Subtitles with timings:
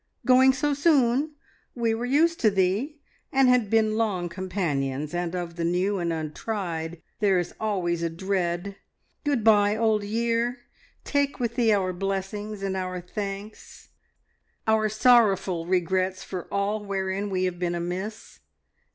[0.25, 1.35] Going so soon?
[1.75, 3.01] We were used to thee,
[3.31, 8.09] and had been long companions, and of the new and untried there is always a
[8.09, 8.77] dread.
[9.23, 10.57] Good bye, Old Year!
[11.03, 13.89] Take with thee our blessings and our thanks,
[14.65, 18.39] our sorrowful regrets for all wherein we have been amiss.